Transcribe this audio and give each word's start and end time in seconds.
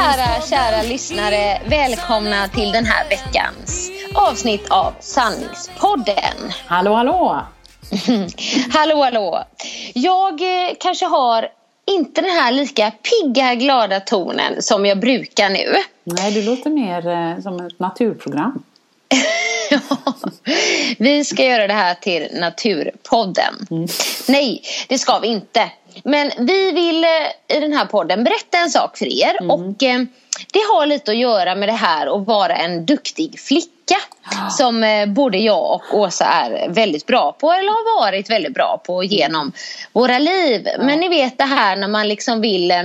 Kära, 0.00 0.40
kära 0.50 0.82
lyssnare. 0.82 1.60
Välkomna 1.66 2.48
till 2.48 2.72
den 2.72 2.84
här 2.84 3.08
veckans 3.08 3.90
avsnitt 4.14 4.70
av 4.70 4.92
Sanningspodden. 5.00 6.52
Hallå, 6.66 6.94
hallå! 6.94 7.40
hallå, 8.72 9.02
hallå. 9.02 9.44
Jag 9.94 10.32
eh, 10.40 10.74
kanske 10.80 11.06
har 11.06 11.48
inte 11.86 12.20
den 12.20 12.30
här 12.30 12.52
lika 12.52 12.90
pigga, 12.90 13.54
glada 13.54 14.00
tonen 14.00 14.62
som 14.62 14.86
jag 14.86 15.00
brukar 15.00 15.50
nu. 15.50 15.74
Nej, 16.04 16.32
du 16.32 16.42
låter 16.42 16.70
mer 16.70 17.08
eh, 17.08 17.42
som 17.42 17.66
ett 17.66 17.78
naturprogram. 17.78 18.62
vi 20.98 21.24
ska 21.24 21.44
göra 21.44 21.66
det 21.66 21.74
här 21.74 21.94
till 21.94 22.28
Naturpodden. 22.32 23.66
Nej, 24.28 24.62
det 24.88 24.98
ska 24.98 25.18
vi 25.18 25.28
inte. 25.28 25.70
Men 26.04 26.30
vi 26.38 26.72
vill 26.72 27.04
eh, 27.04 27.56
i 27.56 27.60
den 27.60 27.72
här 27.72 27.84
podden 27.84 28.24
berätta 28.24 28.58
en 28.58 28.70
sak 28.70 28.98
för 28.98 29.06
er. 29.06 29.50
Och 29.50 29.82
eh, 29.82 30.00
det 30.52 30.60
har 30.72 30.86
lite 30.86 31.10
att 31.10 31.16
göra 31.16 31.54
med 31.54 31.68
det 31.68 31.72
här 31.72 32.16
att 32.20 32.26
vara 32.26 32.56
en 32.56 32.86
duktig 32.86 33.40
flicka. 33.40 33.96
Som 34.50 34.84
eh, 34.84 35.06
både 35.06 35.38
jag 35.38 35.72
och 35.72 35.98
Åsa 35.98 36.24
är 36.24 36.68
väldigt 36.68 37.06
bra 37.06 37.32
på. 37.32 37.52
Eller 37.52 37.68
har 37.68 38.00
varit 38.00 38.30
väldigt 38.30 38.54
bra 38.54 38.82
på 38.86 39.04
genom 39.04 39.52
våra 39.92 40.18
liv. 40.18 40.68
Men 40.80 41.00
ni 41.00 41.08
vet 41.08 41.38
det 41.38 41.44
här 41.44 41.76
när 41.76 41.88
man 41.88 42.08
liksom 42.08 42.40
vill 42.40 42.70
eh, 42.70 42.82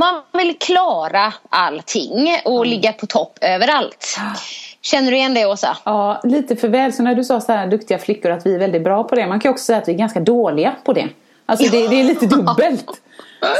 man 0.00 0.22
vill 0.32 0.58
klara 0.58 1.32
allting 1.48 2.36
och 2.44 2.66
ligga 2.66 2.92
på 2.92 3.06
topp 3.06 3.38
överallt. 3.40 4.18
Känner 4.82 5.10
du 5.10 5.16
igen 5.16 5.34
det 5.34 5.46
Åsa? 5.46 5.76
Ja, 5.84 6.20
lite 6.24 6.56
för 6.56 6.68
väl. 6.68 6.92
Så 6.92 7.02
när 7.02 7.14
du 7.14 7.24
sa 7.24 7.40
så 7.40 7.52
här 7.52 7.66
duktiga 7.66 7.98
flickor 7.98 8.30
att 8.30 8.46
vi 8.46 8.54
är 8.54 8.58
väldigt 8.58 8.84
bra 8.84 9.04
på 9.04 9.14
det. 9.14 9.26
Man 9.26 9.40
kan 9.40 9.50
också 9.50 9.64
säga 9.64 9.78
att 9.78 9.88
vi 9.88 9.92
är 9.92 9.98
ganska 9.98 10.20
dåliga 10.20 10.74
på 10.84 10.92
det. 10.92 11.08
Alltså 11.46 11.70
det, 11.70 11.88
det 11.88 12.00
är 12.00 12.04
lite 12.04 12.26
dubbelt. 12.36 13.00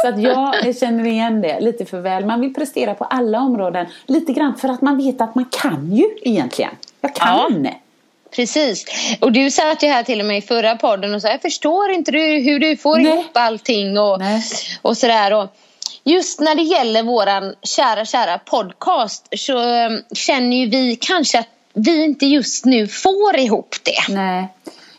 Så 0.03 0.09
att 0.09 0.19
jag 0.19 0.77
känner 0.77 1.07
igen 1.07 1.41
det 1.41 1.61
lite 1.61 1.85
för 1.85 2.01
väl. 2.01 2.25
Man 2.25 2.41
vill 2.41 2.55
prestera 2.55 2.95
på 2.95 3.05
alla 3.05 3.41
områden. 3.41 3.87
Lite 4.07 4.33
grann 4.33 4.57
för 4.57 4.69
att 4.69 4.83
man 4.83 4.97
vet 4.97 5.21
att 5.21 5.35
man 5.35 5.45
kan 5.45 5.93
ju 5.93 6.05
egentligen. 6.23 6.71
Jag 7.01 7.15
kan. 7.15 7.69
Precis. 8.37 8.85
Och 9.21 9.33
du 9.33 9.51
satt 9.51 9.83
ju 9.83 9.89
här 9.89 10.03
till 10.03 10.21
och 10.21 10.27
med 10.27 10.39
i 10.39 10.43
förra 10.43 10.77
podden 10.77 11.15
och 11.15 11.23
sa 11.23 11.29
jag 11.29 11.43
förstår 11.43 11.91
inte 11.91 12.11
du, 12.11 12.39
hur 12.41 12.59
du 12.59 12.77
får 12.77 12.97
Nej. 12.97 13.07
ihop 13.07 13.31
allting 13.33 13.99
och, 13.99 14.19
Nej. 14.19 14.43
och 14.83 14.97
sådär. 14.97 15.33
Och 15.33 15.49
just 16.05 16.41
när 16.41 16.55
det 16.55 16.63
gäller 16.63 17.03
våran 17.03 17.55
kära, 17.63 18.05
kära 18.05 18.39
podcast 18.39 19.29
så 19.37 19.59
ehm, 19.59 20.03
känner 20.15 20.57
ju 20.57 20.67
vi 20.67 20.97
kanske 20.97 21.39
att 21.39 21.49
vi 21.73 22.05
inte 22.05 22.27
just 22.27 22.65
nu 22.65 22.87
får 22.87 23.37
ihop 23.37 23.77
det. 23.83 24.15
Nej. 24.15 24.49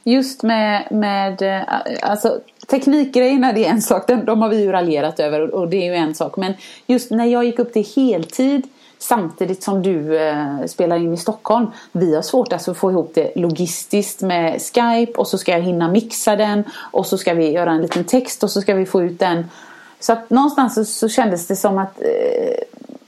Just 0.04 0.44
med, 0.44 0.88
med 0.92 1.42
eh, 1.42 1.62
alltså, 2.02 2.40
teknikgrejerna 2.68 3.54
det 3.54 3.66
är 3.66 3.70
en 3.70 3.82
sak, 3.82 4.08
de, 4.08 4.26
de 4.26 4.42
har 4.42 4.50
vi 4.50 4.62
ju 4.62 4.72
raljerat 4.72 5.20
över 5.20 5.42
och, 5.42 5.62
och 5.62 5.70
det 5.70 5.78
är 5.78 5.86
ju 5.86 5.96
en 5.96 6.16
sak. 6.16 6.38
Men 6.38 6.54
just 6.88 7.12
när 7.12 7.26
jag 7.26 7.46
gick 7.46 7.60
upp 7.60 7.74
till 7.74 7.88
heltid 7.96 8.68
samtidigt 9.00 9.64
som 9.64 9.82
du 9.82 10.18
eh, 10.18 10.66
spelar 10.68 10.96
in 10.96 11.14
i 11.14 11.18
Stockholm. 11.18 11.68
Vi 11.92 12.16
har 12.16 12.22
svårt 12.22 12.54
alltså 12.54 12.72
att 12.72 12.78
få 12.78 12.92
ihop 12.92 13.12
det 13.14 13.32
logistiskt 13.36 14.22
med 14.22 14.62
Skype 14.62 15.12
och 15.12 15.28
så 15.28 15.38
ska 15.38 15.52
jag 15.52 15.62
hinna 15.62 15.88
mixa 15.92 16.36
den 16.36 16.64
och 16.92 17.06
så 17.06 17.18
ska 17.18 17.34
vi 17.34 17.52
göra 17.52 17.72
en 17.72 17.82
liten 17.82 18.04
text 18.04 18.44
och 18.44 18.52
så 18.52 18.62
ska 18.62 18.74
vi 18.74 18.86
få 18.86 19.04
ut 19.04 19.20
den. 19.20 19.46
Så 20.02 20.14
att 20.14 20.30
någonstans 20.30 20.76
så, 20.76 20.86
så 20.86 21.10
kändes 21.10 21.48
det 21.48 21.56
som 21.56 21.78
att 21.78 22.02
eh, 22.02 22.64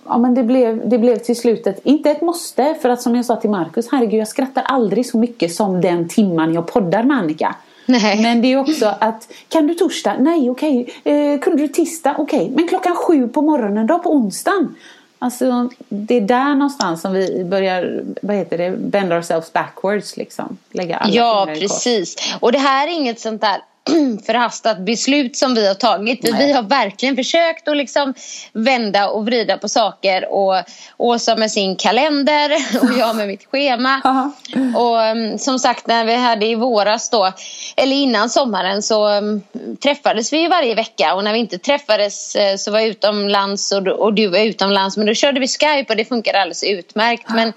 Ja 0.05 0.17
men 0.17 0.33
det 0.33 0.43
blev, 0.43 0.89
det 0.89 0.97
blev 0.97 1.17
till 1.17 1.35
slutet, 1.35 1.79
inte 1.83 2.11
ett 2.11 2.21
måste 2.21 2.75
för 2.81 2.89
att 2.89 3.01
som 3.01 3.15
jag 3.15 3.25
sa 3.25 3.35
till 3.35 3.49
Markus, 3.49 3.87
herregud 3.91 4.19
jag 4.19 4.27
skrattar 4.27 4.63
aldrig 4.63 5.05
så 5.05 5.17
mycket 5.17 5.55
som 5.55 5.81
den 5.81 6.09
timman 6.09 6.53
jag 6.53 6.67
poddar 6.67 7.03
med 7.03 7.17
Annika. 7.17 7.55
Nej. 7.85 8.21
Men 8.21 8.41
det 8.41 8.53
är 8.53 8.57
också 8.57 8.95
att, 8.99 9.33
kan 9.49 9.67
du 9.67 9.73
torsdag? 9.73 10.15
Nej 10.19 10.49
okej. 10.49 10.93
Eh, 11.03 11.39
kunde 11.39 11.63
du 11.63 11.67
tisdag? 11.67 12.15
Okej. 12.17 12.51
Men 12.55 12.67
klockan 12.67 12.95
sju 12.95 13.27
på 13.27 13.41
morgonen 13.41 13.87
då 13.87 13.99
på 13.99 14.13
onsdagen? 14.13 14.75
Alltså 15.19 15.69
det 15.89 16.17
är 16.17 16.21
där 16.21 16.55
någonstans 16.55 17.01
som 17.01 17.13
vi 17.13 17.43
börjar, 17.43 18.03
vad 18.21 18.35
heter 18.35 18.57
det, 18.57 18.71
bend 18.71 19.13
ourselves 19.13 19.53
backwards 19.53 20.17
liksom. 20.17 20.57
Lägga 20.71 20.97
alla 20.97 21.13
Ja, 21.13 21.47
precis. 21.59 22.35
Och 22.39 22.51
det 22.51 22.57
här 22.57 22.87
är 22.87 22.91
inget 22.91 23.19
sånt 23.19 23.41
där 23.41 23.57
förhastat 24.25 24.79
beslut 24.79 25.38
som 25.38 25.55
vi 25.55 25.67
har 25.67 25.75
tagit. 25.75 26.23
Nej. 26.23 26.47
Vi 26.47 26.51
har 26.51 26.63
verkligen 26.63 27.16
försökt 27.16 27.67
att 27.67 27.77
liksom 27.77 28.13
vända 28.53 29.09
och 29.09 29.25
vrida 29.25 29.57
på 29.57 29.69
saker. 29.69 30.33
Och 30.33 30.63
Åsa 30.97 31.35
med 31.35 31.51
sin 31.51 31.75
kalender 31.75 32.51
och 32.81 32.97
jag 32.99 33.16
med 33.16 33.27
mitt 33.27 33.45
schema. 33.45 34.01
Och 34.75 34.97
um, 34.97 35.38
som 35.38 35.59
sagt 35.59 35.88
när 35.88 36.05
vi 36.05 36.16
hade 36.16 36.45
i 36.45 36.55
våras 36.55 37.09
då, 37.09 37.31
eller 37.75 37.95
innan 37.95 38.29
sommaren 38.29 38.83
så 38.83 39.09
um, 39.09 39.41
träffades 39.83 40.33
vi 40.33 40.38
ju 40.38 40.47
varje 40.47 40.75
vecka. 40.75 41.13
Och 41.13 41.23
när 41.23 41.33
vi 41.33 41.39
inte 41.39 41.57
träffades 41.57 42.35
eh, 42.35 42.55
så 42.57 42.71
var 42.71 42.79
jag 42.79 42.88
utomlands 42.88 43.71
och, 43.71 43.88
och 43.88 44.13
du 44.13 44.27
var 44.27 44.39
utomlands. 44.39 44.97
Men 44.97 45.05
då 45.05 45.13
körde 45.13 45.39
vi 45.39 45.47
Skype 45.47 45.85
och 45.89 45.97
det 45.97 46.05
funkade 46.05 46.41
alldeles 46.41 46.63
utmärkt. 46.63 47.29
Men 47.29 47.53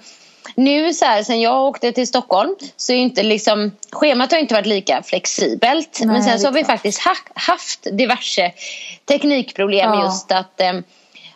nu 0.55 0.93
så 0.93 1.05
här, 1.05 1.23
sen 1.23 1.41
jag 1.41 1.65
åkte 1.65 1.91
till 1.91 2.07
Stockholm 2.07 2.55
så 2.77 2.93
är 2.93 2.97
inte 2.97 3.23
liksom, 3.23 3.71
schemat 3.91 4.31
har 4.31 4.39
inte 4.39 4.53
varit 4.53 4.65
lika 4.67 5.03
flexibelt. 5.03 5.97
Nej, 5.99 6.07
men 6.07 6.23
sen 6.23 6.39
så 6.39 6.47
har 6.47 6.51
vi 6.51 6.63
klart. 6.63 6.71
faktiskt 6.77 7.01
ha, 7.01 7.13
haft 7.35 7.87
diverse 7.91 8.51
teknikproblem 9.05 9.93
Ja. 9.93 10.03
just 10.05 10.31
att 10.31 10.61
eh, 10.61 10.73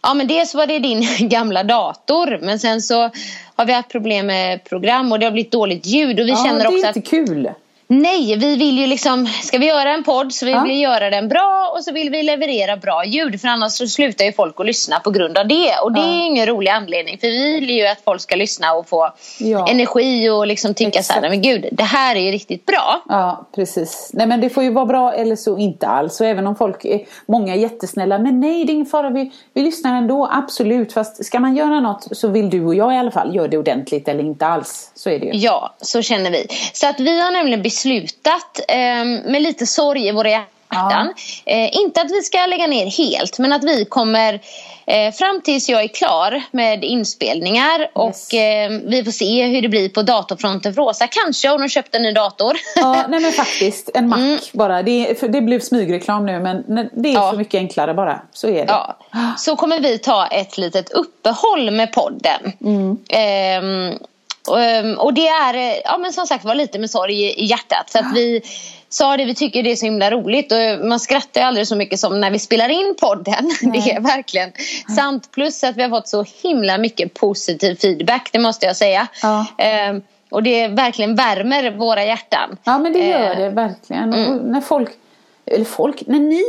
Ja 0.03 0.13
men 0.13 0.27
dels 0.27 0.55
var 0.55 0.67
det 0.67 0.79
din 0.79 1.07
gamla 1.29 1.63
dator 1.63 2.39
men 2.41 2.59
sen 2.59 2.81
så 2.81 3.09
har 3.55 3.65
vi 3.65 3.73
haft 3.73 3.89
problem 3.89 4.25
med 4.27 4.63
program 4.63 5.11
och 5.11 5.19
det 5.19 5.25
har 5.25 5.31
blivit 5.31 5.51
dåligt 5.51 5.85
ljud 5.85 6.19
och 6.19 6.25
vi 6.25 6.29
Ja, 6.29 6.43
känner 6.45 6.59
det 6.71 6.75
är 6.83 6.87
inte 6.87 7.01
kul. 7.01 7.49
Nej, 7.93 8.35
vi 8.38 8.55
vill 8.55 8.77
ju 8.79 8.88
liksom, 8.88 9.27
ska 9.27 9.57
vi 9.57 9.65
göra 9.65 9.89
en 9.93 10.03
podd 10.03 10.33
så 10.33 10.45
vill 10.45 10.55
Ja. 10.55 10.63
vi 10.67 10.79
göra 10.79 11.09
den 11.09 11.27
bra 11.29 11.71
och 11.77 11.83
så 11.83 11.91
vill 11.91 12.09
vi 12.09 12.23
leverera 12.23 12.77
bra 12.77 13.05
ljud 13.05 13.41
för 13.41 13.47
annars 13.47 13.71
så 13.73 13.88
slutar 13.88 14.25
ju 14.25 14.31
folk 14.33 14.59
att 14.59 14.65
lyssna 14.65 14.99
på 14.99 15.09
grund 15.11 15.38
av 15.38 15.47
det 15.47 15.71
och 15.83 15.91
det 15.91 15.99
Ja. 15.99 16.05
är 16.05 16.25
ingen 16.25 16.45
rolig 16.45 16.71
anledning 16.71 17.17
för 17.17 17.27
vi 17.27 17.59
vill 17.59 17.69
ju 17.69 17.88
att 17.88 18.01
folk 18.05 18.21
ska 18.21 18.35
lyssna 18.35 18.73
och 18.73 18.89
få 18.89 19.13
Ja. 19.39 19.67
energi 19.69 20.29
och 20.29 20.47
liksom 20.47 20.73
tycka 20.73 21.03
så 21.03 21.13
här, 21.13 21.19
Exakt. 21.19 21.21
"Nej, 21.21 21.29
men 21.29 21.41
gud 21.41 21.65
det 21.71 21.83
här 21.83 22.15
är 22.15 22.19
ju 22.19 22.31
riktigt 22.31 22.65
bra. 22.65 23.01
Ja, 23.09 23.45
precis. 23.55 24.09
Nej 24.13 24.27
men 24.27 24.41
det 24.41 24.49
får 24.49 24.63
ju 24.63 24.69
vara 24.71 24.85
bra 24.85 25.13
eller 25.13 25.35
så 25.35 25.57
inte 25.57 25.88
alls. 25.88 26.21
Och 26.21 26.27
även 26.27 26.47
om 26.47 26.55
folk 26.55 26.85
är, 26.85 27.01
många 27.25 27.53
är 27.55 27.59
jättesnälla. 27.59 28.19
Men 28.19 28.39
nej, 28.39 28.65
det 28.65 28.71
är 28.71 28.73
ingen 28.73 28.85
fara. 28.85 29.09
Vi, 29.09 29.31
vi 29.53 29.61
lyssnar 29.61 29.97
ändå, 29.97 30.29
absolut. 30.33 30.93
Fast 30.93 31.25
ska 31.25 31.39
man 31.39 31.55
göra 31.55 31.79
något 31.79 32.07
så 32.11 32.27
vill 32.27 32.49
du 32.49 32.65
och 32.65 32.75
jag 32.75 32.93
i 32.93 32.97
alla 32.97 33.11
fall 33.11 33.35
göra 33.35 33.47
det 33.47 33.57
ordentligt 33.57 34.07
eller 34.07 34.23
inte 34.23 34.45
alls. 34.45 34.91
Så 34.95 35.09
är 35.09 35.19
det 35.19 35.25
ju. 35.25 35.31
Ja, 35.33 35.73
så 35.81 36.01
känner 36.01 36.31
vi. 36.31 36.47
Så 36.73 36.88
att 36.88 36.99
vi 36.99 37.21
har 37.21 37.31
nämligen 37.31 37.61
beslutat 37.85 38.59
eh, 38.67 39.05
med 39.31 39.41
lite 39.41 39.67
sorg 39.67 40.07
i 40.07 40.11
våra 40.11 40.29
hjärtan 40.29 40.47
hjärtan. 40.73 41.13
Eh, 41.45 41.75
inte 41.77 42.01
att 42.01 42.11
vi 42.11 42.21
ska 42.21 42.45
lägga 42.45 42.67
ner 42.67 42.85
helt 42.85 43.39
men 43.39 43.53
att 43.53 43.63
vi 43.63 43.85
kommer 43.85 44.39
eh, 44.85 45.13
fram 45.13 45.41
tills 45.41 45.69
jag 45.69 45.83
är 45.83 45.87
klar 45.87 46.41
med 46.51 46.83
inspelningar 46.83 47.89
och 47.93 48.33
eh, 48.33 48.69
vi 48.85 49.03
får 49.03 49.11
se 49.11 49.43
hur 49.47 49.61
det 49.61 49.69
blir 49.69 49.89
på 49.89 50.01
datorfronten 50.01 50.73
för 50.73 50.81
Åsa. 50.81 51.07
Kanske 51.07 51.47
har 51.47 51.59
hon 51.59 51.69
köpt 51.69 51.95
en 51.95 52.01
ny 52.03 52.11
dator. 52.11 52.57
Ja, 52.75 53.05
nej 53.09 53.19
men 53.19 53.31
faktiskt. 53.31 53.89
En 53.93 54.07
Mac 54.09 54.17
Mm. 54.17 54.39
bara. 54.53 54.83
Det, 54.83 55.13
det 55.33 55.41
blev 55.41 55.59
smygreklam 55.59 56.25
nu 56.25 56.39
men 56.39 56.89
det 56.93 57.09
är 57.09 57.13
Ja. 57.13 57.31
så 57.31 57.37
mycket 57.37 57.57
enklare 57.57 57.93
bara. 57.93 58.21
Så 58.33 58.47
är 58.47 58.51
det. 58.65 58.65
Ja, 58.67 58.97
så 59.37 59.55
kommer 59.55 59.79
vi 59.79 59.97
ta 59.99 60.27
ett 60.27 60.57
litet 60.57 60.89
uppehåll 60.91 61.71
med 61.71 61.91
podden. 61.93 62.51
Ehm, 63.09 63.97
och, 64.47 64.61
ehm, 64.61 64.99
och 64.99 65.13
det 65.13 65.27
är 65.27 65.53
eh, 65.53 65.77
ja, 65.83 65.97
men 65.97 66.13
som 66.13 66.27
sagt 66.27 66.45
var 66.45 66.55
lite 66.55 66.79
med 66.79 66.89
sorg 66.89 67.21
i, 67.23 67.43
i 67.43 67.45
hjärtat. 67.45 67.91
För 67.91 67.99
att 67.99 68.15
vi 68.15 68.41
sa 68.89 69.17
det, 69.17 69.25
vi 69.25 69.35
tycker 69.35 69.63
det 69.63 69.71
är 69.71 69.75
så 69.75 69.85
himla 69.85 70.11
roligt. 70.11 70.51
Och 70.51 70.85
man 70.88 70.99
skrattar 70.99 71.41
ju 71.41 71.47
aldrig 71.47 71.67
så 71.67 71.75
mycket 71.75 71.99
som 71.99 72.21
när 72.21 72.31
vi 72.31 72.39
spelar 72.39 72.69
in 72.69 72.95
podden. 73.01 73.51
Det 73.73 73.91
är 73.91 73.99
verkligen 74.01 74.51
sant. 74.95 75.29
Plus 75.31 75.63
att 75.63 75.77
vi 75.77 75.81
har 75.83 75.89
fått 75.89 76.07
så 76.07 76.25
himla 76.43 76.77
mycket 76.77 77.13
positiv 77.13 77.75
feedback, 77.75 78.29
det 78.31 78.39
måste 78.39 78.65
jag 78.65 78.75
säga. 78.77 79.07
Ja. 79.21 79.45
Ehm, 79.57 80.01
och 80.29 80.43
det 80.43 80.67
verkligen 80.67 81.15
värmer 81.15 81.71
våra 81.71 82.05
hjärtan. 82.05 82.57
Ja 82.63 82.79
men 82.79 82.93
det 82.93 83.07
gör 83.07 83.31
Eh, 83.31 83.38
det 83.38 83.49
verkligen. 83.49 84.13
mm. 84.13 84.31
Och 84.39 84.45
när 84.45 84.61
folk, 84.61 84.89
eller 85.45 85.65
folk, 85.65 86.03
när 86.07 86.19
ni, 86.19 86.43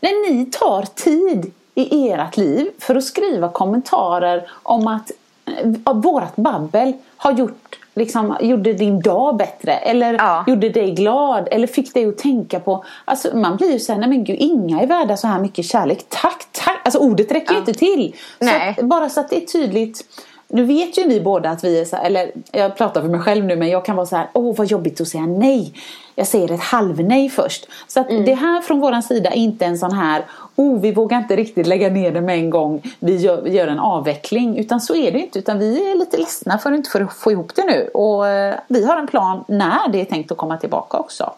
när 0.00 0.30
ni 0.32 0.44
tar 0.46 0.82
tid 0.94 1.52
i 1.74 2.08
ert 2.10 2.36
liv 2.36 2.70
för 2.78 2.94
att 2.94 3.04
skriva 3.04 3.48
kommentarer 3.48 4.50
om 4.62 4.86
att 4.86 5.10
eh, 5.60 5.94
vårat 5.94 6.36
babbel 6.36 6.92
har 7.16 7.32
gjort 7.32 7.76
Liksom, 7.94 8.36
gjorde 8.40 8.72
din 8.72 9.00
dag 9.00 9.36
bättre 9.36 9.72
eller 9.72 10.14
Ja. 10.14 10.44
gjorde 10.46 10.68
dig 10.68 10.90
glad 10.90 11.48
eller 11.50 11.66
fick 11.66 11.94
dig 11.94 12.06
att 12.08 12.18
tänka 12.18 12.60
på 12.60 12.84
alltså, 13.04 13.36
Man 13.36 13.56
blir 13.56 13.72
ju 13.72 13.78
såhär, 13.78 14.00
nej 14.00 14.08
men 14.08 14.24
gud 14.24 14.36
inga 14.38 14.80
är 14.80 14.86
värda 14.86 15.16
så 15.16 15.26
här 15.26 15.40
mycket 15.40 15.64
kärlek 15.64 16.04
Tack, 16.08 16.46
tack! 16.52 16.80
Alltså 16.84 16.98
ordet 16.98 17.32
räcker 17.32 17.52
ju 17.52 17.58
inte 17.58 17.72
till 17.72 18.14
så 18.40 18.48
att, 18.50 18.86
Bara 18.88 19.08
så 19.08 19.20
att 19.20 19.30
det 19.30 19.36
är 19.36 19.46
tydligt 19.46 20.04
nu 20.50 20.64
vet 20.64 20.98
ju 20.98 21.06
ni 21.06 21.20
båda 21.20 21.50
att 21.50 21.64
vi 21.64 21.80
är 21.80 21.84
så 21.84 21.96
här, 21.96 22.04
eller 22.04 22.30
jag 22.52 22.76
pratar 22.76 23.00
för 23.00 23.08
mig 23.08 23.20
själv 23.20 23.44
nu 23.44 23.56
men 23.56 23.68
jag 23.68 23.84
kan 23.84 23.96
vara 23.96 24.06
så 24.06 24.16
här, 24.16 24.28
åh 24.32 24.56
vad 24.56 24.66
jobbigt 24.66 25.00
att 25.00 25.08
säga 25.08 25.26
nej. 25.26 25.72
Jag 26.14 26.26
säger 26.26 26.52
ett 26.52 26.60
halvnej 26.60 27.28
först. 27.28 27.66
Så 27.88 28.00
att 28.00 28.08
det 28.08 28.34
här 28.34 28.60
från 28.60 28.80
våran 28.80 29.02
sida 29.02 29.30
är 29.30 29.36
inte 29.36 29.64
en 29.64 29.78
sån 29.78 29.92
här, 29.92 30.24
oh 30.56 30.80
vi 30.80 30.92
vågar 30.92 31.18
inte 31.18 31.36
riktigt 31.36 31.66
lägga 31.66 31.88
ner 31.88 32.10
det 32.12 32.20
med 32.20 32.38
en 32.38 32.50
gång, 32.50 32.82
vi 32.98 33.16
gör, 33.16 33.42
vi 33.42 33.50
gör 33.50 33.66
en 33.68 33.78
avveckling. 33.78 34.58
Utan 34.58 34.80
så 34.80 34.94
är 34.94 35.12
det 35.12 35.18
inte, 35.18 35.38
utan 35.38 35.58
vi 35.58 35.90
är 35.92 35.94
lite 35.96 36.16
ledsna 36.16 36.58
för 36.58 36.72
att 36.72 36.76
inte 36.76 36.90
få- 36.90 37.06
få 37.20 37.32
ihop 37.32 37.54
det 37.54 37.64
nu. 37.64 37.90
Och 37.94 38.28
eh, 38.28 38.54
vi 38.68 38.84
har 38.86 38.96
en 38.96 39.06
plan 39.06 39.44
när 39.48 39.88
det 39.88 40.00
är 40.00 40.04
tänkt 40.04 40.32
att 40.32 40.38
komma 40.38 40.56
tillbaka 40.56 40.98
också. 40.98 41.32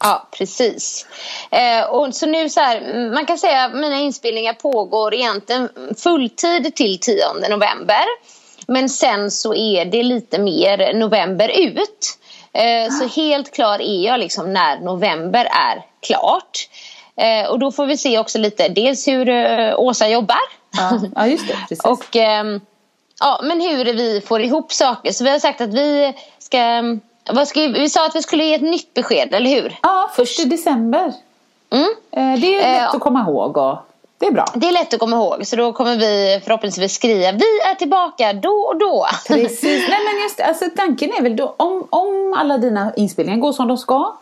Ja, 0.00 0.26
precis. 0.38 1.06
Eh, 1.50 1.90
och 1.90 2.14
så 2.14 2.26
nu 2.26 2.48
så 2.48 2.60
här, 2.60 2.76
mm, 2.80 3.14
man 3.14 3.26
kan 3.26 3.38
säga 3.38 3.64
att 3.64 3.74
mina 3.74 3.98
inspelningar 3.98 4.52
pågår 4.52 5.14
egentligen 5.14 5.68
fulltid 5.96 6.74
till 6.74 6.98
10 7.00 7.24
november. 7.50 8.04
Men 8.68 8.88
sen 8.88 9.30
så 9.30 9.54
är 9.54 9.84
det 9.84 10.02
lite 10.02 10.38
mer 10.38 10.94
november 10.94 11.48
ut. 11.48 12.18
Eh, 12.52 12.92
så 12.92 13.20
helt 13.20 13.54
klar 13.54 13.82
är 13.82 14.06
jag 14.06 14.20
liksom 14.20 14.52
när 14.52 14.80
november 14.80 15.44
är 15.44 15.84
klart. 16.06 16.68
Eh, 17.16 17.50
och 17.50 17.58
då 17.58 17.72
får 17.72 17.86
vi 17.86 17.96
se 17.96 18.18
också 18.18 18.38
lite 18.38 18.68
dels 18.68 19.08
hur 19.08 19.28
eh, 19.28 19.78
Åsa 19.78 20.08
jobbar. 20.08 20.40
Ja, 20.76 21.00
ja 21.16 21.26
just 21.26 21.48
det. 21.48 21.54
Precis. 21.68 21.84
Och 21.84 22.16
ehm, 22.16 22.60
ja, 23.20 23.40
men 23.42 23.60
hur 23.60 23.84
vi 23.84 24.20
får 24.20 24.40
ihop 24.40 24.72
saker. 24.72 25.12
Så 25.12 25.24
vi 25.24 25.30
har 25.30 25.38
sagt 25.38 25.60
att 25.60 25.74
vi 25.74 26.14
ska... 26.38 26.82
Vad 27.32 27.48
ska 27.48 27.60
vi 27.60 27.90
sa 27.90 28.06
att 28.06 28.16
vi 28.16 28.22
skulle 28.22 28.44
ge 28.44 28.54
ett 28.54 28.62
nytt 28.62 28.94
besked, 28.94 29.34
eller 29.34 29.50
hur? 29.50 29.78
ja, 29.82 30.10
först 30.16 30.40
i 30.40 30.44
december. 30.44 31.12
Mm. 31.70 32.40
Det 32.40 32.56
är 32.56 32.82
lätt 32.82 32.94
att 32.94 33.00
komma 33.00 33.20
ihåg 33.20 33.56
och 33.56 33.87
det 34.18 34.26
är 34.26 34.32
bra. 34.32 34.44
Det 34.54 34.68
är 34.68 34.72
lätt 34.72 34.94
att 34.94 35.00
komma 35.00 35.16
ihåg, 35.16 35.46
så 35.46 35.56
då 35.56 35.72
kommer 35.72 35.96
vi 35.96 36.40
förhoppningsvis 36.44 36.92
skriva 36.92 37.32
Vi 37.32 37.60
är 37.70 37.74
tillbaka 37.74 38.32
då 38.32 38.50
och 38.50 38.78
då. 38.78 39.06
Precis. 39.28 39.88
Nej 39.88 39.98
men 40.04 40.22
just 40.22 40.40
alltså 40.40 40.64
tanken 40.76 41.10
är 41.18 41.22
väl 41.22 41.36
då 41.36 41.54
om, 41.56 41.86
om 41.90 42.34
alla 42.38 42.58
dina 42.58 42.92
inspelningar 42.96 43.38
går 43.38 43.52
som 43.52 43.68
de 43.68 43.76
ska. 43.76 44.16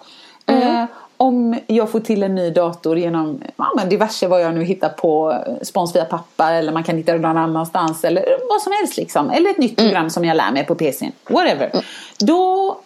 Eh, 0.46 0.84
om 1.16 1.58
jag 1.66 1.90
får 1.90 2.00
till 2.00 2.22
en 2.22 2.34
ny 2.34 2.50
dator 2.50 2.98
genom 2.98 3.42
ja, 3.56 3.72
men 3.76 3.88
diverse 3.88 4.26
vad 4.26 4.42
jag 4.42 4.54
nu 4.54 4.64
hittar 4.64 4.88
på 4.88 5.42
spons 5.62 5.96
via 5.96 6.04
pappa 6.04 6.50
eller 6.50 6.72
man 6.72 6.84
kan 6.84 6.96
hitta 6.96 7.12
det 7.12 7.18
någon 7.18 7.36
annanstans 7.36 8.04
eller 8.04 8.24
vad 8.48 8.62
som 8.62 8.72
helst 8.72 8.96
liksom. 8.96 9.30
Eller 9.30 9.50
ett 9.50 9.58
nytt 9.58 9.76
program 9.76 10.10
som 10.10 10.24
jag 10.24 10.36
lär 10.36 10.52
mig 10.52 10.64
på 10.64 10.74
PCn. 10.74 11.12
Whatever. 11.28 11.84
Då, 12.18 12.76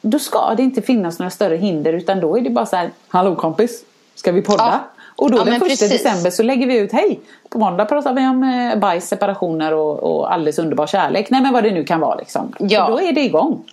då 0.00 0.18
ska 0.18 0.54
det 0.54 0.62
inte 0.62 0.82
finnas 0.82 1.18
några 1.18 1.30
större 1.30 1.56
hinder 1.56 1.92
utan 1.92 2.20
då 2.20 2.38
är 2.38 2.40
det 2.40 2.50
bara 2.50 2.66
så 2.66 2.76
här 2.76 2.90
Hallå 3.08 3.36
kompis, 3.36 3.84
ska 4.14 4.32
vi 4.32 4.42
podda? 4.42 4.80
Ja. 4.96 4.99
Och 5.16 5.30
då 5.30 5.38
Ja, 5.38 5.44
den 5.44 5.50
men 5.52 5.60
första 5.60 5.84
precis. 5.86 6.02
december 6.02 6.30
så 6.30 6.42
lägger 6.42 6.66
vi 6.66 6.78
ut 6.78 6.92
hej. 6.92 7.20
På 7.48 7.58
måndag 7.58 7.84
pratar 7.84 8.12
vi 8.14 8.20
om 8.26 8.42
eh, 8.72 8.78
bajs, 8.78 9.08
separationer 9.08 9.74
och, 9.74 9.98
och 10.02 10.32
alldeles 10.32 10.58
underbar 10.58 10.86
kärlek. 10.86 11.30
Nej 11.30 11.40
men 11.40 11.52
vad 11.52 11.62
det 11.64 11.70
nu 11.70 11.84
kan 11.84 12.00
vara 12.00 12.14
liksom. 12.14 12.52
Ja. 12.58 12.88
Då 12.88 13.00
är 13.00 13.12
det 13.12 13.20
igång. 13.20 13.64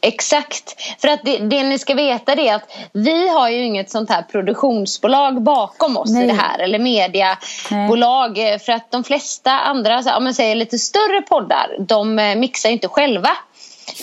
Exakt. 0.00 0.74
För 1.00 1.08
att 1.08 1.20
det, 1.24 1.38
det 1.38 1.62
ni 1.62 1.78
ska 1.78 1.94
veta 1.94 2.34
det 2.34 2.48
är 2.48 2.54
att 2.54 2.70
vi 2.92 3.28
har 3.28 3.48
ju 3.48 3.64
inget 3.64 3.90
sånt 3.90 4.10
här 4.10 4.22
produktionsbolag 4.22 5.42
bakom 5.42 5.96
oss 5.96 6.10
Nej. 6.10 6.24
i 6.24 6.26
det 6.26 6.32
här. 6.32 6.58
Eller 6.58 6.78
mediabolag. 6.78 8.52
eh, 8.52 8.58
För 8.58 8.72
att 8.72 8.90
de 8.90 9.04
flesta 9.04 9.50
andra, 9.50 10.16
om 10.16 10.24
man 10.24 10.34
säger 10.34 10.54
lite 10.54 10.78
större 10.78 11.22
poddar, 11.22 11.76
de 11.78 12.18
eh, 12.18 12.36
mixar 12.36 12.70
inte 12.70 12.88
själva. 12.88 13.28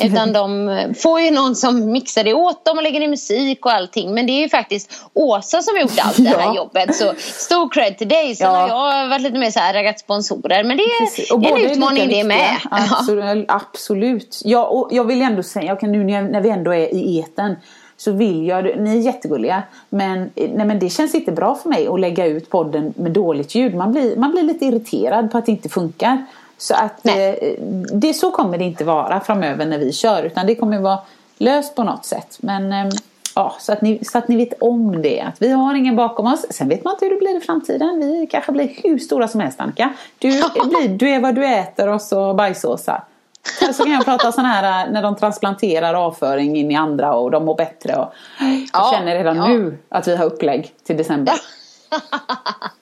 Utan 0.02 0.34
de 0.34 0.70
eh, 0.70 0.94
får 0.94 1.22
ju 1.22 1.32
någon 1.32 1.56
som 1.56 1.92
mixar 1.92 2.24
det 2.24 2.34
åt 2.34 2.66
dem 2.66 2.78
och 2.78 2.84
lägger 2.84 3.02
in 3.02 3.10
musik 3.10 3.66
och 3.66 3.72
allting. 3.72 4.14
Men 4.14 4.26
det 4.28 4.32
är 4.34 4.42
ju 4.42 4.50
faktiskt 4.50 5.02
Åsa 5.14 5.62
som 5.62 5.76
har 5.76 5.82
gjort 5.82 6.00
allt 6.02 6.18
det 6.18 6.30
här 6.30 6.40
Ja. 6.40 6.56
jobbet. 6.56 6.96
Så 6.96 7.14
stor 7.18 7.70
cred 7.70 7.98
till 7.98 8.08
dig. 8.08 8.36
Sen 8.36 8.48
Ja. 8.54 8.68
har 8.68 8.98
jag 8.98 9.08
varit 9.10 9.22
lite 9.22 9.38
mer 9.40 9.52
så 9.52 9.60
här 9.60 9.74
raggat 9.74 10.00
sponsorer. 10.00 10.64
Men 10.64 10.78
det 10.78 10.84
är. 10.84 11.34
Och 11.34 11.40
det 11.40 11.48
är 11.48 11.52
båda 11.52 11.64
en 11.66 11.72
utmaning 11.72 12.10
det 12.10 12.24
med. 12.24 12.58
Absolut. 12.72 13.46
absolut. 13.48 14.42
Ja, 14.46 14.66
och 14.66 14.88
jag 14.92 15.04
vill 15.04 15.22
ändå 15.22 15.44
säga, 15.44 15.66
jag 15.66 15.80
kan, 15.80 15.92
nu 15.92 16.04
när 16.04 16.22
när 16.22 16.42
vi 16.42 16.50
ändå 16.50 16.74
är 16.74 16.94
i 16.94 17.20
eten 17.20 17.56
så 17.98 18.12
vill 18.12 18.48
jag, 18.48 18.80
ni 18.80 18.98
är 18.98 19.02
jättegulliga 19.02 19.64
men, 19.90 20.30
nej, 20.36 20.66
men 20.66 20.80
det 20.80 20.90
känns 20.90 21.16
inte 21.16 21.32
bra 21.32 21.56
för 21.56 21.70
mig 21.70 21.88
att 21.88 22.00
lägga 22.00 22.26
ut 22.26 22.50
podden 22.50 22.94
med 22.98 23.12
dåligt 23.12 23.56
ljud. 23.56 23.76
Man 23.76 23.92
blir, 23.92 24.16
man 24.16 24.32
blir 24.32 24.44
lite 24.44 24.66
irriterad 24.66 25.32
på 25.32 25.38
att 25.38 25.46
det 25.46 25.52
inte 25.52 25.70
funkar. 25.70 26.26
Så 26.58 26.74
att 26.76 27.06
eh, 27.08 27.16
Nej. 27.16 27.56
det, 27.94 28.14
så 28.14 28.32
kommer 28.32 28.58
det 28.58 28.64
inte 28.64 28.84
vara 28.84 29.20
framöver 29.20 29.66
när 29.66 29.78
vi 29.80 29.94
kör 29.94 30.24
utan 30.24 30.48
det 30.48 30.56
kommer 30.56 30.80
vara 30.80 31.00
löst 31.38 31.76
på 31.76 31.84
något 31.84 32.06
sätt. 32.06 32.38
Men 32.42 32.72
eh, 32.74 32.90
ja, 33.36 33.56
så 33.60 33.74
att, 33.74 33.82
ni, 33.82 34.06
så 34.06 34.18
att 34.18 34.28
ni 34.28 34.36
vet 34.38 34.54
om 34.62 35.02
det. 35.02 35.22
Att 35.22 35.42
vi 35.42 35.50
har 35.50 35.76
ingen 35.76 35.96
bakom 35.96 36.28
oss. 36.34 36.46
Sen 36.50 36.70
vet 36.70 36.84
man 36.84 36.94
inte 36.94 37.06
hur 37.06 37.12
det 37.12 37.18
blir 37.18 37.38
i 37.38 37.42
framtiden. 37.42 38.00
Vi 38.00 38.28
kanske 38.32 38.52
blir 38.52 38.70
hur 38.84 38.98
stora 38.98 39.28
som 39.28 39.40
helst 39.42 39.60
Annika. 39.60 39.94
Du, 40.20 40.30
blir, 40.70 40.88
du 40.90 41.10
är 41.10 41.20
vad 41.20 41.36
du 41.36 41.46
äter 41.46 41.88
och 41.88 42.02
så 42.02 42.34
bajsåsar. 42.34 43.04
Så 43.74 43.84
kan 43.84 43.94
jag 43.94 44.06
prata 44.06 44.32
sån 44.32 44.46
här 44.46 44.86
äh, 44.86 44.92
när 44.92 45.02
de 45.04 45.16
transplanterar 45.16 45.94
avföring 45.94 46.58
in 46.58 46.72
i 46.72 46.76
andra 46.76 47.14
och 47.14 47.32
de 47.32 47.46
mår 47.46 47.56
bättre. 47.56 47.96
Och 47.96 48.14
jag 48.40 48.68
Ja, 48.74 48.92
känner 48.94 49.16
redan 49.16 49.38
ja. 49.38 49.48
nu 49.48 49.78
att 49.90 50.08
vi 50.08 50.16
har 50.16 50.26
upplägg 50.26 50.74
till 50.84 50.98
december. 50.98 51.34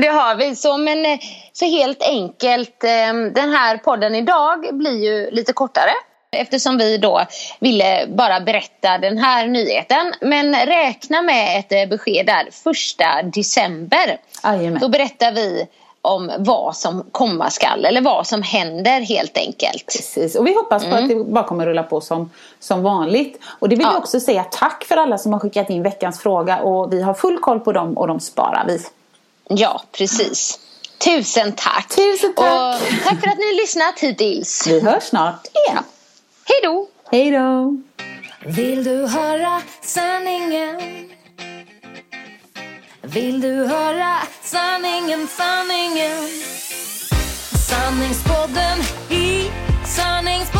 Det 0.00 0.08
har 0.08 0.34
vi. 0.34 0.56
Så, 0.56 0.76
men, 0.78 1.06
eh, 1.06 1.18
så 1.52 1.64
helt 1.64 2.02
enkelt, 2.02 2.84
eh, 2.84 3.12
den 3.34 3.50
här 3.54 3.76
podden 3.76 4.14
idag 4.14 4.68
blir 4.72 5.04
ju 5.04 5.30
lite 5.30 5.52
kortare. 5.52 5.90
Eftersom 6.36 6.78
vi 6.78 6.98
då 6.98 7.20
ville 7.60 8.06
bara 8.08 8.40
berätta 8.40 8.98
den 8.98 9.18
här 9.18 9.46
nyheten. 9.46 10.12
Men 10.20 10.54
räkna 10.54 11.22
med 11.22 11.58
ett 11.58 11.72
eh, 11.72 11.88
besked 11.88 12.26
där 12.26 12.48
första 12.64 13.22
december. 13.22 14.20
Jajamän. 14.44 14.80
Då 14.80 14.88
berättar 14.88 15.32
vi 15.32 15.66
om 16.02 16.30
vad 16.38 16.76
som 16.76 17.06
komma 17.12 17.50
skall. 17.50 17.84
Eller 17.84 18.00
vad 18.00 18.26
som 18.26 18.42
händer 18.42 19.00
helt 19.00 19.36
enkelt. 19.38 19.86
Precis. 19.86 20.34
Och 20.36 20.46
vi 20.46 20.54
hoppas 20.54 20.84
på 20.84 20.94
att 20.94 21.08
det 21.08 21.14
bara 21.14 21.44
kommer 21.44 21.66
rulla 21.66 21.82
på 21.82 22.00
som, 22.00 22.30
som 22.60 22.82
vanligt. 22.82 23.40
Och 23.58 23.68
det 23.68 23.76
vill 23.76 23.86
Ja. 23.86 23.92
jag 23.92 23.98
också 23.98 24.20
säga 24.20 24.44
tack 24.44 24.84
för 24.84 24.96
alla 24.96 25.18
som 25.18 25.32
har 25.32 25.40
skickat 25.40 25.70
in 25.70 25.82
veckans 25.82 26.20
fråga. 26.22 26.58
Och 26.58 26.92
vi 26.92 27.02
har 27.02 27.14
full 27.14 27.38
koll 27.38 27.60
på 27.60 27.72
dem 27.72 27.98
och 27.98 28.06
de 28.08 28.20
sparar 28.20 28.64
vi. 28.68 28.78
Ja, 29.54 29.82
precis. 29.92 30.58
Tusen 30.98 31.52
tack. 31.52 31.88
Tusen 31.88 32.34
tack. 32.34 32.80
Och 32.80 32.88
tack 33.04 33.20
för 33.20 33.28
att 33.28 33.38
ni 33.38 33.44
har 33.44 33.60
lyssnat 33.60 33.98
hittills. 34.00 34.66
Vi 34.66 34.80
hörs 34.80 35.02
snart 35.02 35.46
igen. 35.46 35.84
Hej 36.44 36.60
då. 36.62 36.88
Hej 37.10 37.30
då! 37.30 37.76
Vill 38.46 38.84
du 38.84 39.06
höra 39.06 39.62
sanningen? 39.82 40.80
Vill 43.02 43.40
du 43.40 43.66
höra 43.66 44.16
sanningen, 44.42 45.28
sanningen? 45.28 46.28
Sanningspodden 47.68 48.78
i 49.10 49.50
sanningspodden 49.86 50.59